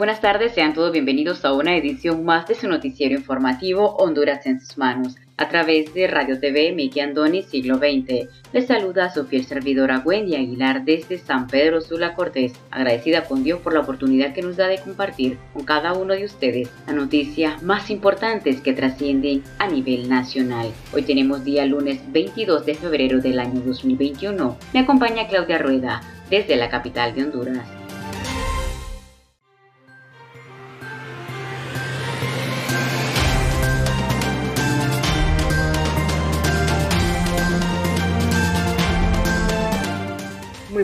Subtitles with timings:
[0.00, 4.58] Buenas tardes, sean todos bienvenidos a una edición más de su noticiero informativo Honduras en
[4.58, 8.26] sus manos, a través de Radio TV Miki Andoni Siglo XX.
[8.54, 13.44] Les saluda a su fiel servidora Wendy Aguilar desde San Pedro Sula Cortés, agradecida con
[13.44, 16.96] Dios por la oportunidad que nos da de compartir con cada uno de ustedes las
[16.96, 20.70] noticias más importantes que trascienden a nivel nacional.
[20.94, 24.56] Hoy tenemos día lunes 22 de febrero del año 2021.
[24.72, 27.79] Me acompaña Claudia Rueda desde la capital de Honduras.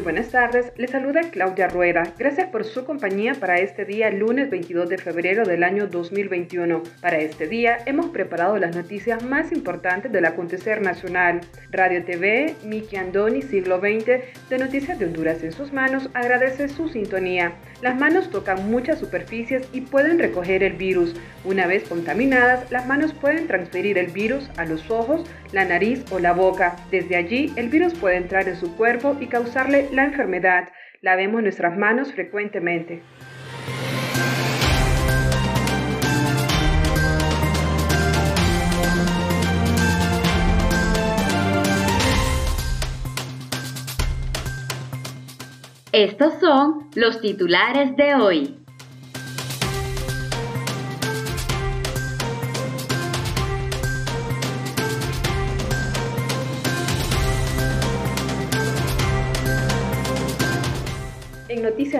[0.07, 2.05] Buenas tardes, les saluda Claudia Rueda.
[2.17, 6.81] Gracias por su compañía para este día, lunes 22 de febrero del año 2021.
[7.01, 11.41] Para este día hemos preparado las noticias más importantes del acontecer nacional.
[11.73, 16.89] Radio TV, Miki Andoni, siglo XX, de Noticias de Honduras en sus manos, agradece su
[16.89, 17.55] sintonía.
[17.83, 21.17] Las manos tocan muchas superficies y pueden recoger el virus.
[21.45, 26.19] Una vez contaminadas, las manos pueden transferir el virus a los ojos, la nariz o
[26.19, 26.77] la boca.
[26.91, 30.69] Desde allí, el virus puede entrar en su cuerpo y causarle la enfermedad.
[31.01, 33.03] Lavemos nuestras manos frecuentemente.
[45.93, 48.66] Estos son los titulares de hoy.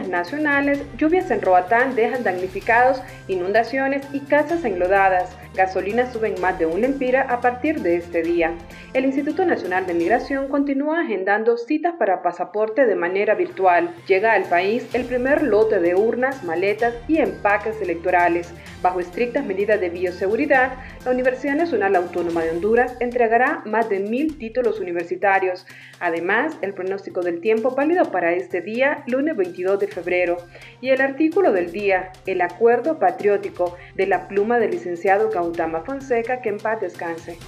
[0.09, 5.31] Nacionales, lluvias en Roatán dejan damnificados, inundaciones y casas enlodadas.
[5.57, 8.53] Gasolina suben más de un lempira a partir de este día.
[8.93, 13.95] El Instituto Nacional de Migración continúa agendando citas para pasaporte de manera virtual.
[14.07, 18.53] Llega al país el primer lote de urnas, maletas y empaques electorales.
[18.83, 20.75] Bajo estrictas medidas de bioseguridad,
[21.05, 25.67] la Universidad Nacional Autónoma de Honduras entregará más de mil títulos universitarios.
[26.01, 30.37] Además, el pronóstico del tiempo válido para este día, lunes 22 de febrero.
[30.83, 36.41] Y el artículo del día, el acuerdo patriótico de la pluma del licenciado Gautama Fonseca,
[36.43, 37.39] que en paz descanse.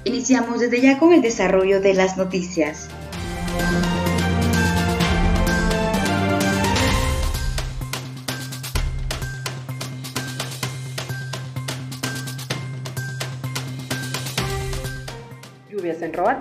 [0.06, 2.88] Iniciamos desde ya con el desarrollo de las noticias.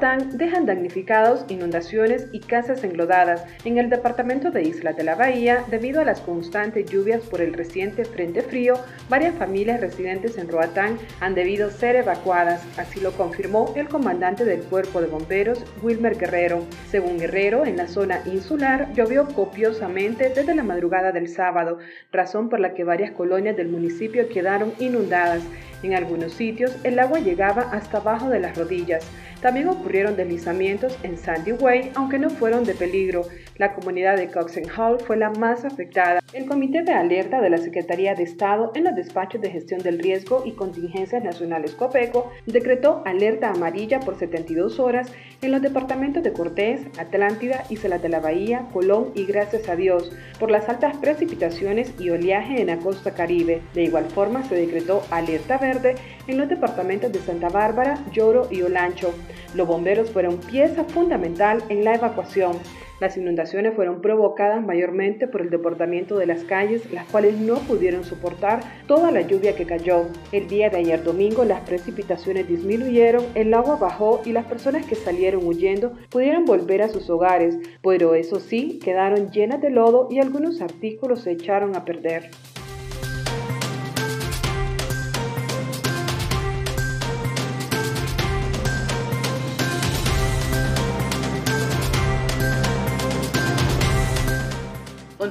[0.02, 6.00] Dejan damnificados, inundaciones y casas englodadas en el departamento de Isla de la Bahía debido
[6.00, 8.74] a las constantes lluvias por el reciente frente frío.
[9.08, 14.62] Varias familias residentes en Roatán han debido ser evacuadas, así lo confirmó el comandante del
[14.62, 16.66] cuerpo de bomberos, Wilmer Guerrero.
[16.90, 21.78] Según Guerrero, en la zona insular llovió copiosamente desde la madrugada del sábado,
[22.10, 25.44] razón por la que varias colonias del municipio quedaron inundadas.
[25.84, 29.08] En algunos sitios el agua llegaba hasta abajo de las rodillas.
[29.42, 33.26] También ocurrieron deslizamientos en Sandy Way, aunque no fueron de peligro.
[33.62, 34.28] La comunidad de
[34.76, 36.18] Hall fue la más afectada.
[36.32, 40.00] El Comité de Alerta de la Secretaría de Estado en los despachos de gestión del
[40.00, 45.12] riesgo y contingencias nacionales COPECO decretó alerta amarilla por 72 horas
[45.42, 50.10] en los departamentos de Cortés, Atlántida, Islas de la Bahía, Colón y Gracias a Dios
[50.40, 53.62] por las altas precipitaciones y oleaje en la costa caribe.
[53.74, 55.94] De igual forma se decretó alerta verde
[56.26, 59.14] en los departamentos de Santa Bárbara, Lloro y Olancho.
[59.54, 62.58] Los bomberos fueron pieza fundamental en la evacuación.
[63.02, 68.04] Las inundaciones fueron provocadas mayormente por el deportamiento de las calles, las cuales no pudieron
[68.04, 70.06] soportar toda la lluvia que cayó.
[70.30, 74.94] El día de ayer domingo las precipitaciones disminuyeron, el agua bajó y las personas que
[74.94, 80.20] salieron huyendo pudieron volver a sus hogares, pero eso sí, quedaron llenas de lodo y
[80.20, 82.30] algunos artículos se echaron a perder.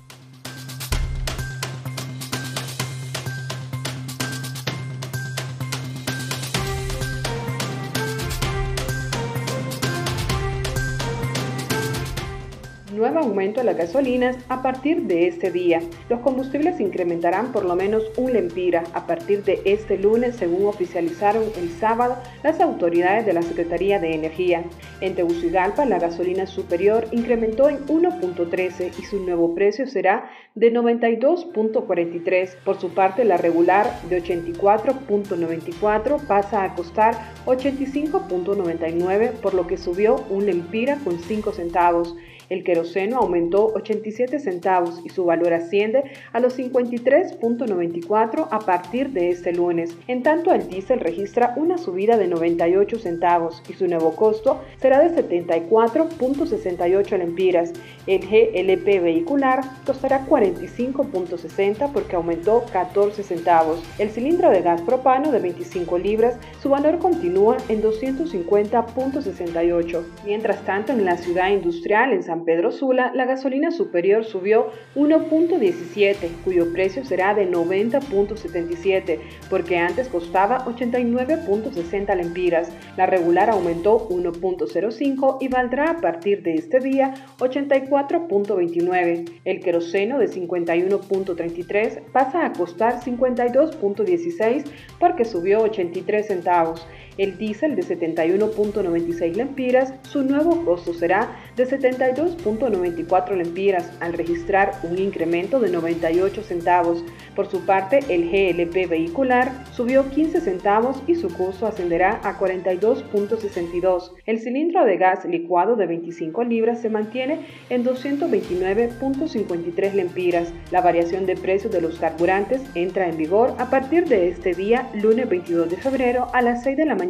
[13.23, 15.81] Aumento de las gasolinas a partir de este día.
[16.09, 21.45] Los combustibles incrementarán por lo menos un lempira a partir de este lunes, según oficializaron
[21.57, 24.65] el sábado las autoridades de la Secretaría de Energía.
[25.01, 32.57] En Tegucigalpa, la gasolina superior incrementó en 1.13 y su nuevo precio será de 92.43.
[32.65, 37.15] Por su parte, la regular de 84.94 pasa a costar
[37.47, 42.15] 85.99, por lo que subió un lempira con 5 centavos.
[42.53, 46.05] El queroseno aumentó 87 centavos y su valor asciende
[46.35, 49.97] a los 53.94 a partir de este lunes.
[50.07, 55.01] En tanto, el diésel registra una subida de 98 centavos y su nuevo costo será
[55.01, 57.73] de 74.68 lempiras.
[58.07, 63.83] El GLP vehicular costará 45.60 porque aumentó 14 centavos.
[63.99, 70.03] El cilindro de gas propano de 25 libras, su valor continúa en 250.68.
[70.27, 76.29] Mientras tanto, en la ciudad industrial, en San Pedro Sula, la gasolina superior subió 1.17,
[76.45, 79.19] cuyo precio será de 90.77,
[79.51, 82.73] porque antes costaba 89.60 lempiras.
[82.97, 89.41] La regular aumentó 1.05 y valdrá a partir de este día 84.29.
[89.45, 94.65] El queroseno de 51.33 pasa a costar 52.16
[94.99, 96.87] porque subió 83 centavos.
[97.19, 104.97] El diésel de 71.96 lempiras, su nuevo costo será de 72.94 lempiras al registrar un
[104.99, 107.05] incremento de 98 centavos.
[107.37, 114.13] Por su parte, el GLP vehicular subió 15 centavos y su costo ascenderá a 42.62.
[114.25, 120.51] El cilindro de gas licuado de 25 libras se mantiene en 229.53 lempiras.
[120.71, 124.89] La variación de precios de los carburantes entra en vigor a partir de este día,
[124.95, 127.02] lunes 22 de febrero, a las 6 de la mañana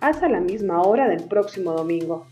[0.00, 2.26] hasta la misma hora del próximo domingo.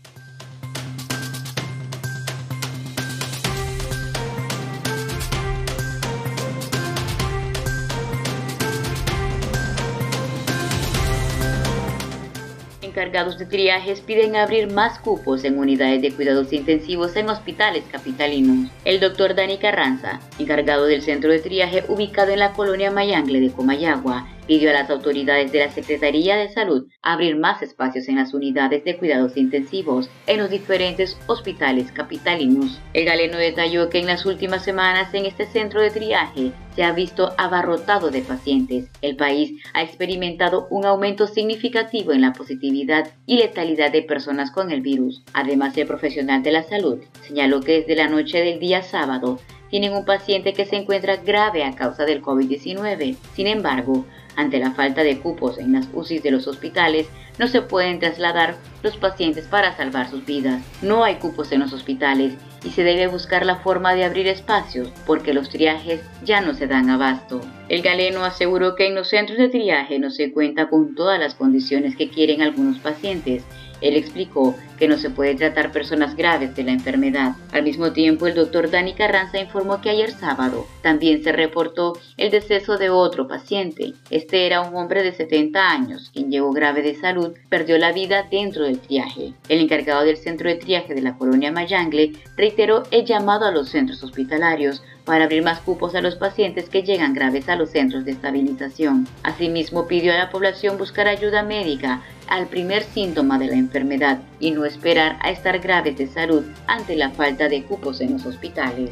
[12.93, 18.69] encargados de triajes piden abrir más cupos en unidades de cuidados intensivos en hospitales capitalinos.
[18.85, 23.51] El doctor Dani Carranza, encargado del centro de triaje ubicado en la colonia Mayangle de
[23.51, 28.33] Comayagua, pidió a las autoridades de la Secretaría de Salud abrir más espacios en las
[28.33, 32.79] unidades de cuidados intensivos en los diferentes hospitales capitalinos.
[32.93, 36.91] El galeno detalló que en las últimas semanas en este centro de triaje se ha
[36.91, 38.89] visto abarrotado de pacientes.
[39.01, 44.71] El país ha experimentado un aumento significativo en la positividad y letalidad de personas con
[44.71, 45.23] el virus.
[45.33, 49.93] Además, el profesional de la salud señaló que desde la noche del día sábado tienen
[49.93, 53.15] un paciente que se encuentra grave a causa del COVID-19.
[53.35, 54.05] Sin embargo,
[54.35, 58.55] ante la falta de cupos en las UCIs de los hospitales, no se pueden trasladar
[58.81, 60.61] los pacientes para salvar sus vidas.
[60.81, 64.89] No hay cupos en los hospitales y se debe buscar la forma de abrir espacios
[65.05, 67.41] porque los triajes ya no se dan abasto.
[67.69, 71.35] El galeno aseguró que en los centros de triaje no se cuenta con todas las
[71.35, 73.43] condiciones que quieren algunos pacientes
[73.83, 77.35] él explicó que no se puede tratar personas graves de la enfermedad.
[77.51, 82.31] Al mismo tiempo, el doctor Dani Carranza informó que ayer sábado también se reportó el
[82.31, 83.93] deceso de otro paciente.
[84.09, 88.27] Este era un hombre de 70 años, quien llegó grave de salud, perdió la vida
[88.29, 89.33] dentro del triaje.
[89.49, 93.69] El encargado del centro de triaje de la colonia Mayangle reiteró el llamado a los
[93.69, 98.05] centros hospitalarios para abrir más cupos a los pacientes que llegan graves a los centros
[98.05, 99.07] de estabilización.
[99.23, 104.51] Asimismo, pidió a la población buscar ayuda médica al primer síntoma de la enfermedad y
[104.51, 108.91] no esperar a estar graves de salud ante la falta de cupos en los hospitales.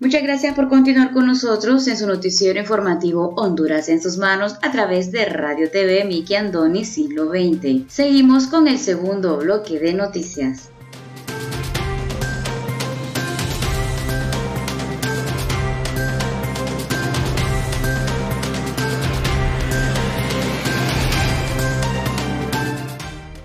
[0.00, 4.70] Muchas gracias por continuar con nosotros en su noticiero informativo Honduras en sus manos a
[4.70, 7.92] través de Radio TV Miki Andoni Siglo XX.
[7.92, 10.70] Seguimos con el segundo bloque de noticias.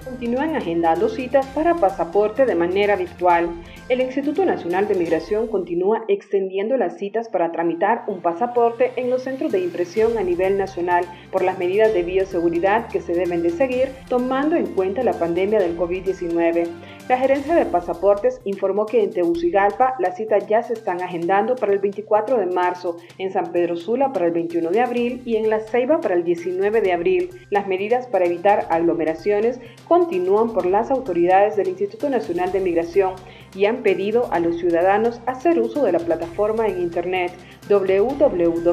[0.05, 3.49] Continúan agendando citas para pasaporte de manera virtual.
[3.89, 9.23] El Instituto Nacional de Migración continúa extendiendo las citas para tramitar un pasaporte en los
[9.23, 13.49] centros de impresión a nivel nacional por las medidas de bioseguridad que se deben de
[13.49, 16.69] seguir tomando en cuenta la pandemia del COVID-19.
[17.09, 21.73] La gerencia de pasaportes informó que en Tegucigalpa las citas ya se están agendando para
[21.73, 25.49] el 24 de marzo, en San Pedro Sula para el 21 de abril y en
[25.49, 27.29] La Ceiba para el 19 de abril.
[27.49, 33.15] Las medidas para evitar aglomeraciones continúan por las autoridades del Instituto Nacional de Migración
[33.53, 37.31] y han pedido a los ciudadanos hacer uso de la plataforma en Internet
[37.69, 38.63] www.inm.gov.hn.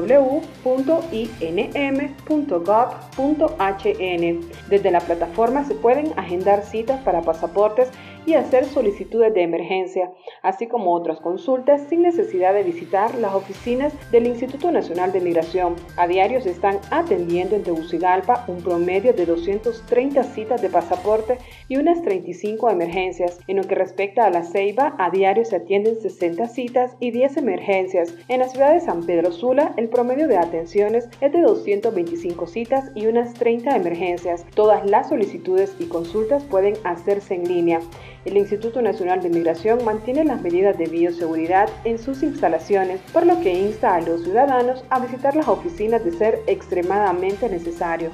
[4.69, 7.91] Desde la plataforma se pueden agendar citas para pasaportes
[8.25, 13.93] y hacer solicitudes de emergencia, así como otras consultas sin necesidad de visitar las oficinas
[14.11, 15.75] del Instituto Nacional de Migración.
[15.97, 21.77] A diario se están atendiendo en Tegucigalpa un promedio de 230 citas de pasaporte y
[21.77, 23.39] unas 35 emergencias.
[23.47, 27.37] En lo que respecta a la Ceiba, a diario se atienden 60 citas y 10
[27.37, 28.15] emergencias.
[28.27, 33.05] En la ciudad San Pedro Sula, el promedio de atenciones es de 225 citas y
[33.05, 34.45] unas 30 emergencias.
[34.55, 37.79] Todas las solicitudes y consultas pueden hacerse en línea.
[38.25, 43.39] El Instituto Nacional de Migración mantiene las medidas de bioseguridad en sus instalaciones, por lo
[43.39, 48.11] que insta a los ciudadanos a visitar las oficinas de ser extremadamente necesario.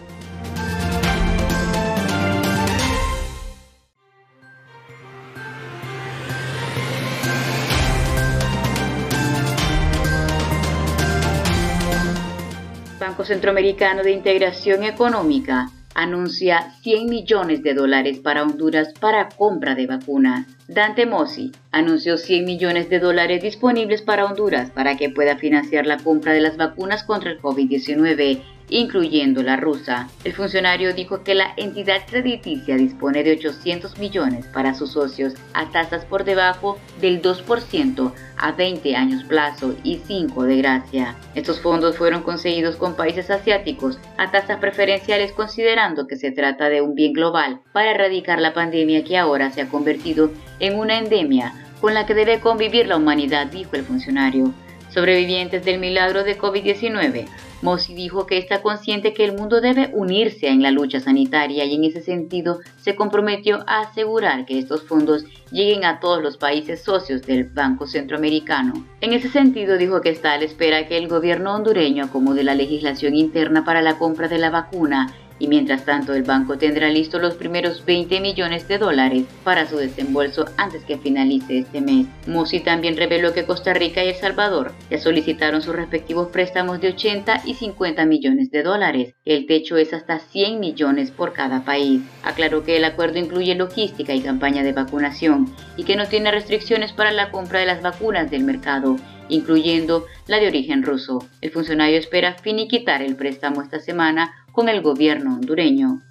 [13.07, 19.87] Banco Centroamericano de Integración Económica anuncia 100 millones de dólares para Honduras para compra de
[19.87, 20.45] vacunas.
[20.67, 25.95] Dante Mossi anunció 100 millones de dólares disponibles para Honduras para que pueda financiar la
[25.95, 30.09] compra de las vacunas contra el COVID-19 incluyendo la rusa.
[30.23, 35.69] El funcionario dijo que la entidad crediticia dispone de 800 millones para sus socios a
[35.71, 41.15] tasas por debajo del 2% a 20 años plazo y 5 de gracia.
[41.35, 46.81] Estos fondos fueron conseguidos con países asiáticos a tasas preferenciales considerando que se trata de
[46.81, 51.53] un bien global para erradicar la pandemia que ahora se ha convertido en una endemia
[51.81, 54.51] con la que debe convivir la humanidad, dijo el funcionario.
[54.89, 57.27] Sobrevivientes del milagro de COVID-19
[57.61, 61.73] Mossi dijo que está consciente que el mundo debe unirse en la lucha sanitaria y
[61.73, 66.83] en ese sentido se comprometió a asegurar que estos fondos lleguen a todos los países
[66.83, 68.85] socios del Banco Centroamericano.
[69.01, 72.53] En ese sentido dijo que está a la espera que el gobierno hondureño acomode la
[72.53, 77.21] legislación interna para la compra de la vacuna y mientras tanto el banco tendrá listos
[77.21, 82.07] los primeros 20 millones de dólares para su desembolso antes que finalice este mes.
[82.25, 86.89] Musi también reveló que Costa Rica y El Salvador ya solicitaron sus respectivos préstamos de
[86.89, 89.15] 80 y 50 millones de dólares.
[89.25, 92.01] El techo es hasta 100 millones por cada país.
[92.23, 96.93] Aclaró que el acuerdo incluye logística y campaña de vacunación y que no tiene restricciones
[96.93, 98.97] para la compra de las vacunas del mercado
[99.29, 101.19] incluyendo la de origen ruso.
[101.41, 106.01] El funcionario espera finiquitar el préstamo esta semana con el gobierno hondureño.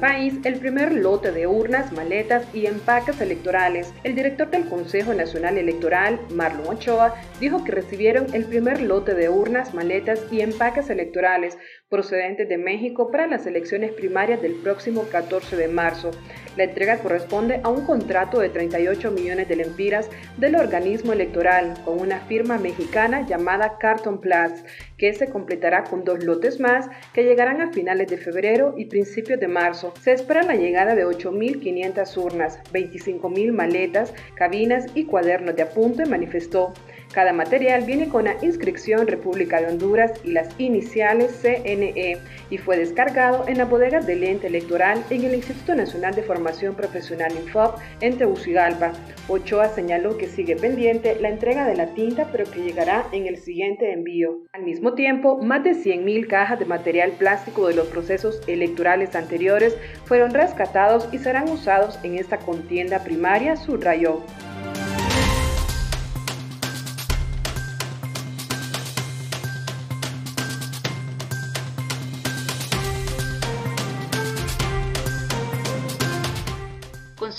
[0.00, 3.92] país el primer lote de urnas, maletas y empaques electorales.
[4.02, 9.28] El director del Consejo Nacional Electoral, Marlon Ochoa, dijo que recibieron el primer lote de
[9.28, 11.58] urnas, maletas y empaques electorales
[11.90, 16.12] procedentes de México para las elecciones primarias del próximo 14 de marzo.
[16.56, 22.00] La entrega corresponde a un contrato de 38 millones de lempiras del organismo electoral con
[22.00, 24.62] una firma mexicana llamada Carton Plus,
[24.96, 29.40] que se completará con dos lotes más que llegarán a finales de febrero y principios
[29.40, 29.92] de marzo.
[30.00, 36.72] Se espera la llegada de 8.500 urnas, 25.000 maletas, cabinas y cuadernos de apunte, manifestó.
[37.12, 42.18] Cada material viene con la inscripción República de Honduras y las iniciales CNE
[42.50, 46.76] y fue descargado en la bodega del ente electoral en el Instituto Nacional de Formación
[46.76, 48.92] Profesional INFOP en Tegucigalpa.
[49.26, 53.38] Ochoa señaló que sigue pendiente la entrega de la tinta pero que llegará en el
[53.38, 54.44] siguiente envío.
[54.52, 59.76] Al mismo tiempo, más de 100.000 cajas de material plástico de los procesos electorales anteriores
[60.04, 64.22] fueron rescatados y serán usados en esta contienda primaria, subrayó.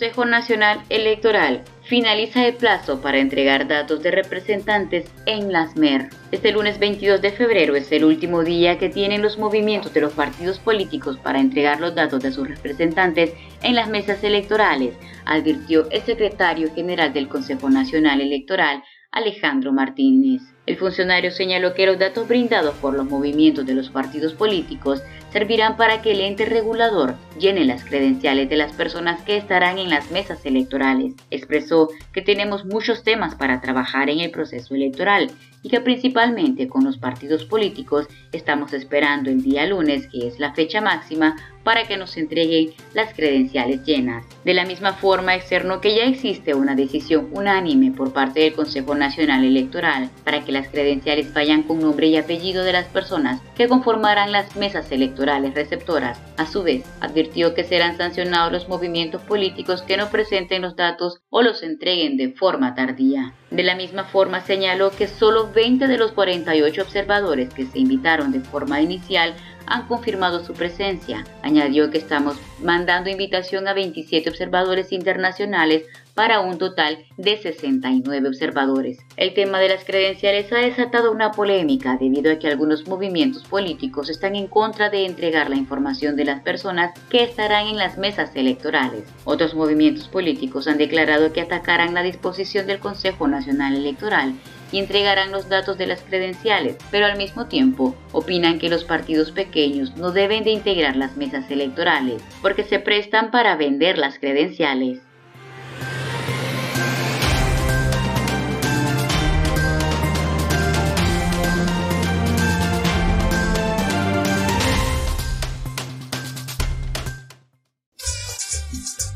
[0.02, 6.10] Consejo Nacional Electoral finaliza el plazo para entregar datos de representantes en las MER.
[6.32, 10.14] Este lunes 22 de febrero es el último día que tienen los movimientos de los
[10.14, 16.02] partidos políticos para entregar los datos de sus representantes en las mesas electorales, advirtió el
[16.02, 20.42] secretario general del Consejo Nacional Electoral, Alejandro Martínez.
[20.66, 25.78] El funcionario señaló que los datos brindados por los movimientos de los partidos políticos servirán
[25.78, 30.12] para que el ente regulador llene las credenciales de las personas que estarán en las
[30.12, 31.14] mesas electorales.
[31.32, 35.32] Expresó que tenemos muchos temas para trabajar en el proceso electoral
[35.64, 40.54] y que principalmente con los partidos políticos estamos esperando el día lunes, que es la
[40.54, 44.26] fecha máxima, para que nos entreguen las credenciales llenas.
[44.44, 48.96] De la misma forma, externo que ya existe una decisión unánime por parte del Consejo
[48.96, 53.68] Nacional Electoral para que las credenciales vayan con nombre y apellido de las personas que
[53.68, 56.20] conformarán las mesas electorales receptoras.
[56.38, 61.22] A su vez, advirtió que serán sancionados los movimientos políticos que no presenten los datos
[61.30, 63.34] o los entreguen de forma tardía.
[63.50, 68.32] De la misma forma, señaló que solo 20 de los 48 observadores que se invitaron
[68.32, 69.34] de forma inicial
[69.66, 71.26] han confirmado su presencia.
[71.42, 79.00] Añadió que estamos mandando invitación a 27 observadores internacionales para un total de 69 observadores.
[79.18, 84.10] El tema de las credenciales ha desatado una polémica debido a que algunos movimientos políticos
[84.10, 88.36] están en contra de entregar la información de las personas que estarán en las mesas
[88.36, 89.04] electorales.
[89.24, 94.34] Otros movimientos políticos han declarado que atacarán la disposición del Consejo Nacional Electoral
[94.72, 99.32] y entregarán los datos de las credenciales, pero al mismo tiempo opinan que los partidos
[99.32, 105.00] pequeños no deben de integrar las mesas electorales porque se prestan para vender las credenciales.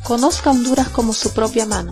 [0.05, 1.91] Conozca Honduras como su propia mano.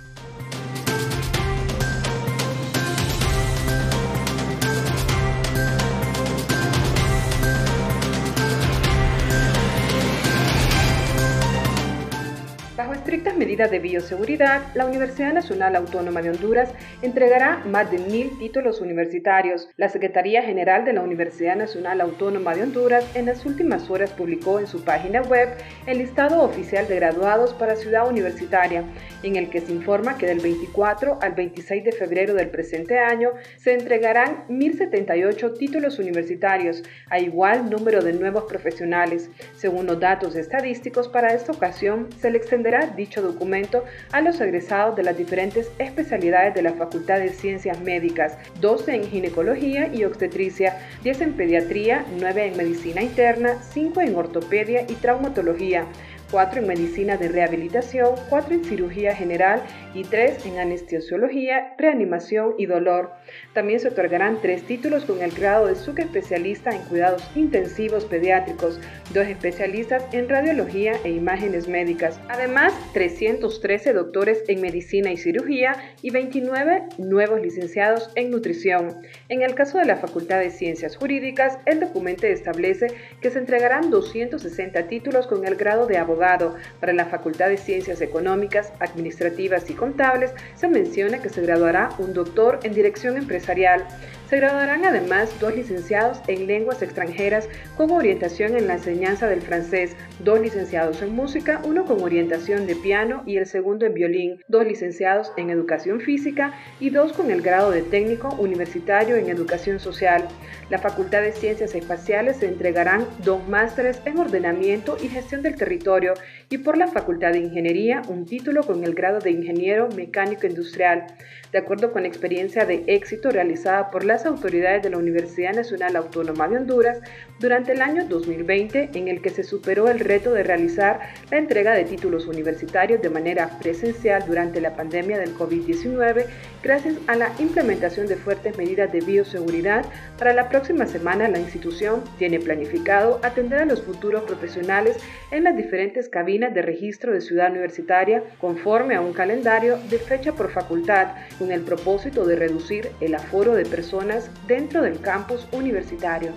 [13.11, 18.79] Estrictas medidas de bioseguridad, la Universidad Nacional Autónoma de Honduras entregará más de mil títulos
[18.79, 19.67] universitarios.
[19.75, 24.59] La Secretaría General de la Universidad Nacional Autónoma de Honduras en las últimas horas publicó
[24.59, 25.49] en su página web
[25.87, 28.85] el listado oficial de graduados para Ciudad Universitaria,
[29.23, 33.31] en el que se informa que del 24 al 26 de febrero del presente año
[33.57, 39.29] se entregarán 1.078 títulos universitarios, a igual número de nuevos profesionales.
[39.57, 44.95] Según los datos estadísticos, para esta ocasión se le extenderá dicho documento a los egresados
[44.95, 50.77] de las diferentes especialidades de la Facultad de Ciencias Médicas, 12 en ginecología y obstetricia,
[51.03, 55.85] 10 en pediatría, 9 en medicina interna, 5 en ortopedia y traumatología,
[56.31, 59.61] 4 en medicina de rehabilitación, 4 en cirugía general
[59.93, 63.11] y 3 en anestesiología, reanimación y dolor.
[63.53, 68.79] También se otorgarán 3 títulos con el grado de subespecialista en cuidados intensivos pediátricos,
[69.13, 72.19] 2 especialistas en radiología e imágenes médicas.
[72.29, 79.01] Además, 313 doctores en medicina y cirugía y 29 nuevos licenciados en nutrición.
[79.29, 82.87] En el caso de la Facultad de Ciencias Jurídicas, el documento establece
[83.21, 88.01] que se entregarán 260 títulos con el grado de abogado para la Facultad de Ciencias
[88.01, 93.85] Económicas, Administrativas y Contables, se menciona que se graduará un doctor en Dirección Empresarial.
[94.31, 99.93] Se graduarán además dos licenciados en lenguas extranjeras con orientación en la enseñanza del francés,
[100.19, 104.65] dos licenciados en música, uno con orientación de piano y el segundo en violín, dos
[104.65, 110.29] licenciados en educación física y dos con el grado de técnico universitario en educación social.
[110.69, 116.13] La Facultad de Ciencias Espaciales se entregarán dos másteres en ordenamiento y gestión del territorio
[116.49, 121.07] y por la Facultad de Ingeniería un título con el grado de ingeniero mecánico industrial.
[121.51, 126.47] De acuerdo con experiencia de éxito realizada por las autoridades de la Universidad Nacional Autónoma
[126.47, 126.99] de Honduras
[127.39, 130.99] durante el año 2020, en el que se superó el reto de realizar
[131.31, 136.25] la entrega de títulos universitarios de manera presencial durante la pandemia del COVID-19,
[136.61, 139.85] gracias a la implementación de fuertes medidas de bioseguridad,
[140.19, 144.97] para la próxima semana la institución tiene planificado atender a los futuros profesionales
[145.31, 150.33] en las diferentes cabinas de registro de ciudad universitaria conforme a un calendario de fecha
[150.33, 154.10] por facultad con el propósito de reducir el aforo de personas
[154.47, 156.33] dentro del campus universitario.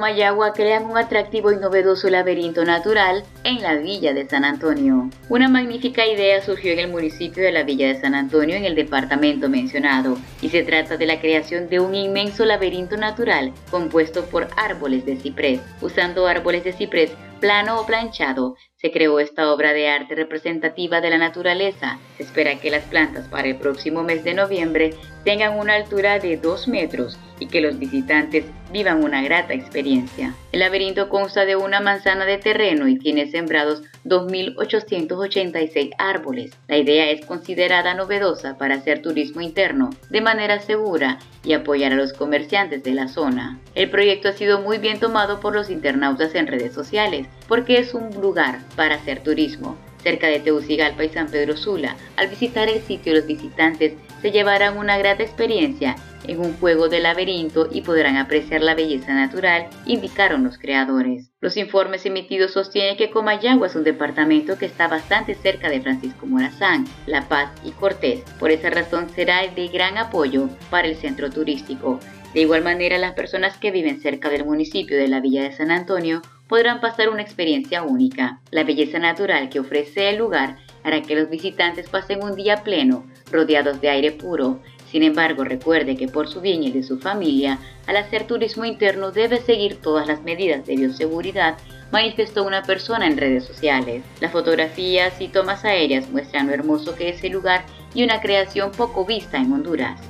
[0.00, 5.10] Comayagua crean un atractivo y novedoso laberinto natural en la Villa de San Antonio.
[5.28, 8.74] Una magnífica idea surgió en el municipio de la Villa de San Antonio en el
[8.74, 14.48] departamento mencionado y se trata de la creación de un inmenso laberinto natural compuesto por
[14.56, 15.60] árboles de ciprés.
[15.82, 21.10] Usando árboles de ciprés plano o planchado, se creó esta obra de arte representativa de
[21.10, 21.98] la naturaleza.
[22.16, 26.36] Se espera que las plantas para el próximo mes de noviembre tengan una altura de
[26.38, 30.34] 2 metros y que los visitantes vivan una grata experiencia.
[30.52, 36.52] El laberinto consta de una manzana de terreno y tiene sembrados 2.886 árboles.
[36.68, 41.96] La idea es considerada novedosa para hacer turismo interno de manera segura y apoyar a
[41.96, 43.58] los comerciantes de la zona.
[43.74, 47.94] El proyecto ha sido muy bien tomado por los internautas en redes sociales porque es
[47.94, 51.96] un lugar para hacer turismo cerca de Tegucigalpa y San Pedro Sula.
[52.16, 57.00] Al visitar el sitio, los visitantes se llevarán una grata experiencia en un juego de
[57.00, 61.30] laberinto y podrán apreciar la belleza natural, indicaron los creadores.
[61.40, 66.26] Los informes emitidos sostienen que Comayagua es un departamento que está bastante cerca de Francisco
[66.26, 68.20] Morazán, La Paz y Cortés.
[68.38, 71.98] Por esa razón será de gran apoyo para el centro turístico.
[72.34, 75.70] De igual manera, las personas que viven cerca del municipio de la Villa de San
[75.70, 78.40] Antonio podrán pasar una experiencia única.
[78.50, 83.06] La belleza natural que ofrece el lugar hará que los visitantes pasen un día pleno,
[83.30, 84.58] rodeados de aire puro.
[84.90, 89.12] Sin embargo, recuerde que por su bien y de su familia, al hacer turismo interno
[89.12, 91.56] debe seguir todas las medidas de bioseguridad,
[91.92, 94.02] manifestó una persona en redes sociales.
[94.20, 98.72] Las fotografías y tomas aéreas muestran lo hermoso que es el lugar y una creación
[98.72, 100.09] poco vista en Honduras.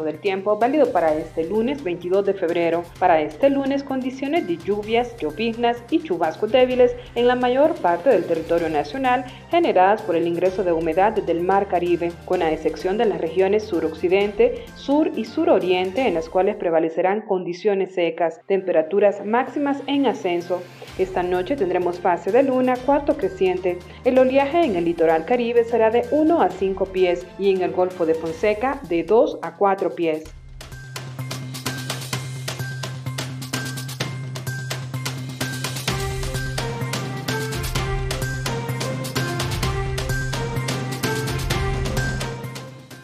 [0.00, 2.82] Pronóstico del tiempo válido para este lunes 22 de febrero.
[2.98, 8.24] Para este lunes condiciones de lluvias, lloviznas y chubascos débiles en la mayor parte del
[8.24, 13.04] territorio nacional generadas por el ingreso de humedad del mar Caribe, con la excepción de
[13.04, 20.06] las regiones suroccidente, sur y suroriente en las cuales prevalecerán condiciones secas, temperaturas máximas en
[20.06, 20.62] ascenso.
[20.98, 23.78] Esta noche tendremos fase de luna cuarto creciente.
[24.04, 27.72] El oleaje en el litoral caribe será de 1 a 5 pies y en el
[27.72, 29.89] Golfo de Fonseca de 2 a cuatro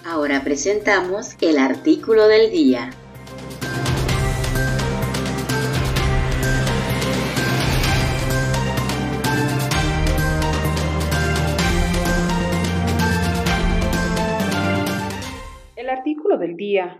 [0.04, 2.90] Ahora presentamos el artículo del día.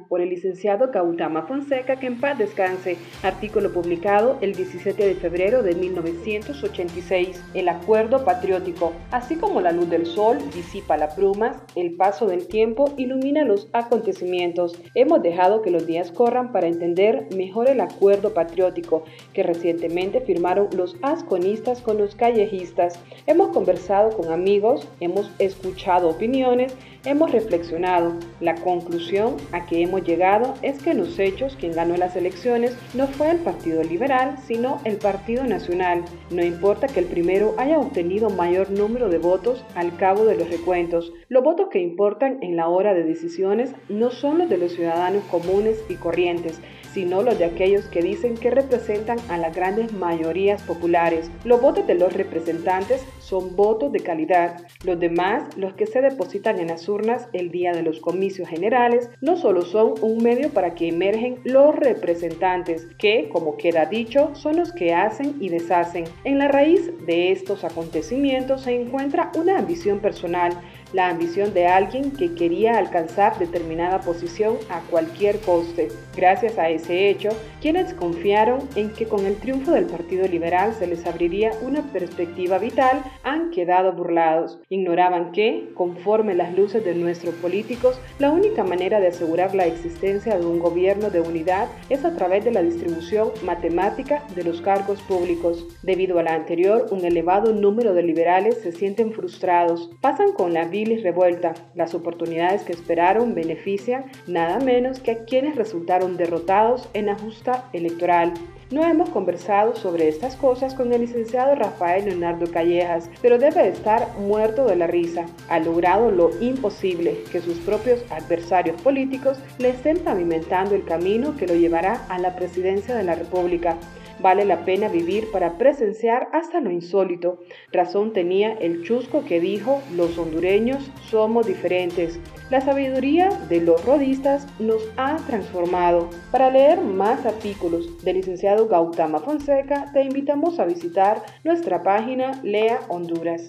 [0.09, 5.63] Por el licenciado Gautama Fonseca, que en paz descanse, artículo publicado el 17 de febrero
[5.63, 7.43] de 1986.
[7.53, 12.47] El acuerdo patriótico, así como la luz del sol disipa las brumas, el paso del
[12.47, 14.81] tiempo ilumina los acontecimientos.
[14.95, 20.69] Hemos dejado que los días corran para entender mejor el acuerdo patriótico que recientemente firmaron
[20.77, 23.01] los asconistas con los callejistas.
[23.27, 26.77] Hemos conversado con amigos, hemos escuchado opiniones,
[27.07, 28.15] hemos reflexionado.
[28.41, 32.77] La conclusión a que hemos llegado es que en los hechos quien ganó las elecciones
[32.95, 36.05] no fue el Partido Liberal, sino el Partido Nacional.
[36.31, 40.51] No importa que el primero haya obtenido mayor número de votos al cabo de los
[40.51, 41.13] recuentos.
[41.29, 45.23] Los votos que importan en la hora de decisiones no son los de los ciudadanos
[45.31, 46.61] comunes y corrientes,
[46.97, 51.31] sino los de aquellos que dicen que representan a las grandes mayorías populares.
[51.45, 54.63] Los votos de los representantes son votos de calidad.
[54.83, 59.11] Los demás, los que se depositan en las urnas el día de los comicios generales,
[59.21, 64.57] no solo son un medio para que emergen los representantes, que, como queda dicho, son
[64.57, 66.05] los que hacen y deshacen.
[66.25, 70.59] En la raíz de estos acontecimientos se encuentra una ambición personal
[70.93, 75.89] la ambición de alguien que quería alcanzar determinada posición a cualquier coste.
[76.17, 80.87] Gracias a ese hecho, quienes confiaron en que con el triunfo del Partido Liberal se
[80.87, 84.61] les abriría una perspectiva vital han quedado burlados.
[84.69, 90.39] Ignoraban que, conforme las luces de nuestros políticos, la única manera de asegurar la existencia
[90.39, 95.03] de un gobierno de unidad es a través de la distribución matemática de los cargos
[95.03, 95.67] públicos.
[95.83, 100.67] Debido a la anterior, un elevado número de liberales se sienten frustrados, pasan con la
[100.67, 101.55] bilis revuelta.
[101.75, 107.65] Las oportunidades que esperaron benefician nada menos que a quienes resultaron derrotados en la justa
[107.73, 108.33] electoral.
[108.71, 114.09] No hemos conversado sobre estas cosas con el licenciado Rafael Leonardo Callejas, pero debe estar
[114.19, 115.27] muerto de la risa.
[115.49, 121.47] Ha logrado lo imposible, que sus propios adversarios políticos le estén pavimentando el camino que
[121.47, 123.77] lo llevará a la presidencia de la República.
[124.19, 127.39] Vale la pena vivir para presenciar hasta lo insólito.
[127.73, 132.19] Razón tenía el chusco que dijo, los hondureños somos diferentes.
[132.51, 136.09] La sabiduría de los rodistas nos ha transformado.
[136.31, 142.81] Para leer más artículos del licenciado Gautama Fonseca, te invitamos a visitar nuestra página Lea
[142.89, 143.49] Honduras.